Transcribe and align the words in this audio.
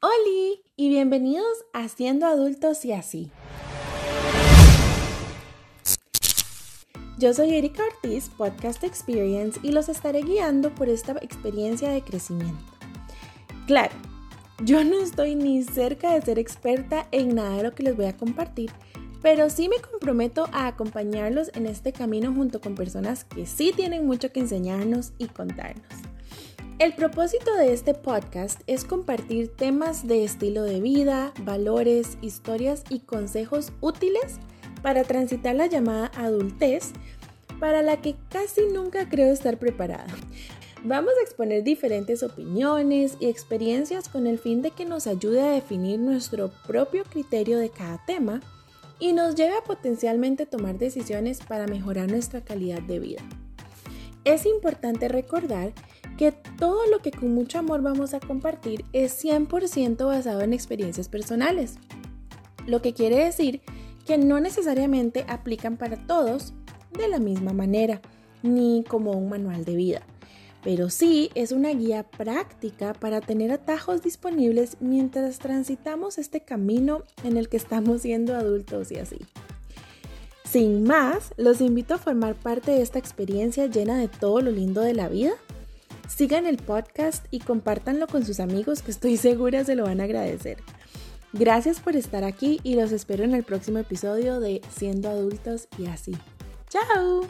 Hola 0.00 0.56
y 0.76 0.88
bienvenidos 0.88 1.44
a 1.74 1.88
Siendo 1.88 2.24
Adultos 2.24 2.84
y 2.86 2.92
así. 2.92 3.30
Yo 7.18 7.34
soy 7.34 7.54
Erika 7.54 7.82
Ortiz, 7.84 8.30
Podcast 8.30 8.84
Experience, 8.84 9.60
y 9.62 9.72
los 9.72 9.90
estaré 9.90 10.22
guiando 10.22 10.74
por 10.74 10.88
esta 10.88 11.12
experiencia 11.20 11.90
de 11.90 12.02
crecimiento. 12.02 12.72
Claro, 13.66 13.94
yo 14.62 14.84
no 14.84 15.00
estoy 15.00 15.34
ni 15.34 15.62
cerca 15.64 16.14
de 16.14 16.22
ser 16.22 16.38
experta 16.38 17.08
en 17.10 17.34
nada 17.34 17.56
de 17.56 17.62
lo 17.64 17.74
que 17.74 17.82
les 17.82 17.96
voy 17.96 18.06
a 18.06 18.16
compartir, 18.16 18.70
pero 19.20 19.50
sí 19.50 19.68
me 19.68 19.80
comprometo 19.80 20.48
a 20.52 20.66
acompañarlos 20.66 21.50
en 21.54 21.66
este 21.66 21.92
camino 21.92 22.32
junto 22.32 22.60
con 22.60 22.74
personas 22.74 23.24
que 23.24 23.46
sí 23.46 23.72
tienen 23.74 24.06
mucho 24.06 24.30
que 24.32 24.40
enseñarnos 24.40 25.12
y 25.18 25.26
contarnos. 25.26 25.86
El 26.78 26.94
propósito 26.94 27.54
de 27.54 27.72
este 27.72 27.94
podcast 27.94 28.60
es 28.66 28.84
compartir 28.84 29.48
temas 29.48 30.06
de 30.06 30.24
estilo 30.24 30.62
de 30.62 30.80
vida, 30.80 31.32
valores, 31.42 32.18
historias 32.20 32.84
y 32.90 33.00
consejos 33.00 33.72
útiles 33.80 34.38
para 34.82 35.04
transitar 35.04 35.54
la 35.54 35.66
llamada 35.66 36.10
adultez 36.16 36.92
para 37.60 37.82
la 37.82 38.00
que 38.00 38.16
casi 38.28 38.62
nunca 38.72 39.08
creo 39.08 39.32
estar 39.32 39.58
preparada. 39.58 40.06
Vamos 40.86 41.14
a 41.18 41.22
exponer 41.22 41.64
diferentes 41.64 42.22
opiniones 42.22 43.16
y 43.18 43.28
experiencias 43.30 44.10
con 44.10 44.26
el 44.26 44.38
fin 44.38 44.60
de 44.60 44.70
que 44.70 44.84
nos 44.84 45.06
ayude 45.06 45.40
a 45.40 45.50
definir 45.52 45.98
nuestro 45.98 46.50
propio 46.66 47.04
criterio 47.04 47.58
de 47.58 47.70
cada 47.70 48.04
tema 48.04 48.42
y 49.00 49.14
nos 49.14 49.34
lleve 49.34 49.56
a 49.56 49.64
potencialmente 49.64 50.44
tomar 50.44 50.76
decisiones 50.76 51.40
para 51.40 51.66
mejorar 51.66 52.10
nuestra 52.10 52.42
calidad 52.42 52.82
de 52.82 52.98
vida. 52.98 53.22
Es 54.24 54.44
importante 54.44 55.08
recordar 55.08 55.72
que 56.18 56.32
todo 56.32 56.86
lo 56.88 56.98
que 56.98 57.12
con 57.12 57.34
mucho 57.34 57.60
amor 57.60 57.80
vamos 57.80 58.12
a 58.12 58.20
compartir 58.20 58.84
es 58.92 59.24
100% 59.24 60.06
basado 60.06 60.42
en 60.42 60.52
experiencias 60.52 61.08
personales, 61.08 61.76
lo 62.66 62.82
que 62.82 62.92
quiere 62.92 63.24
decir 63.24 63.62
que 64.04 64.18
no 64.18 64.38
necesariamente 64.38 65.24
aplican 65.28 65.78
para 65.78 66.06
todos 66.06 66.52
de 66.92 67.08
la 67.08 67.20
misma 67.20 67.54
manera, 67.54 68.02
ni 68.42 68.84
como 68.86 69.12
un 69.12 69.30
manual 69.30 69.64
de 69.64 69.74
vida, 69.74 70.02
pero 70.64 70.88
sí 70.88 71.30
es 71.34 71.52
una 71.52 71.68
guía 71.70 72.04
práctica 72.04 72.94
para 72.94 73.20
tener 73.20 73.52
atajos 73.52 74.02
disponibles 74.02 74.78
mientras 74.80 75.38
transitamos 75.38 76.16
este 76.16 76.40
camino 76.40 77.02
en 77.22 77.36
el 77.36 77.50
que 77.50 77.58
estamos 77.58 78.00
siendo 78.00 78.34
adultos 78.34 78.90
y 78.90 78.96
así. 78.96 79.18
Sin 80.50 80.84
más, 80.84 81.34
los 81.36 81.60
invito 81.60 81.94
a 81.94 81.98
formar 81.98 82.34
parte 82.34 82.70
de 82.70 82.80
esta 82.80 82.98
experiencia 82.98 83.66
llena 83.66 83.98
de 83.98 84.08
todo 84.08 84.40
lo 84.40 84.50
lindo 84.50 84.80
de 84.80 84.94
la 84.94 85.08
vida. 85.08 85.32
Sigan 86.08 86.46
el 86.46 86.56
podcast 86.56 87.26
y 87.30 87.40
compártanlo 87.40 88.06
con 88.06 88.24
sus 88.24 88.40
amigos 88.40 88.80
que 88.80 88.90
estoy 88.90 89.16
segura 89.18 89.64
se 89.64 89.74
lo 89.74 89.84
van 89.84 90.00
a 90.00 90.04
agradecer. 90.04 90.58
Gracias 91.34 91.80
por 91.80 91.96
estar 91.96 92.24
aquí 92.24 92.60
y 92.62 92.76
los 92.76 92.92
espero 92.92 93.24
en 93.24 93.34
el 93.34 93.42
próximo 93.42 93.78
episodio 93.78 94.38
de 94.40 94.62
Siendo 94.74 95.10
adultos 95.10 95.68
y 95.76 95.86
así. 95.86 96.16
¡Chao! 96.70 97.22